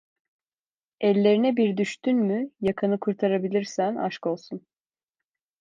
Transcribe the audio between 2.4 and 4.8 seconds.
yakanı kurtarabilirsen aşkolsun.